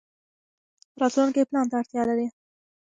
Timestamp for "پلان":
1.49-1.65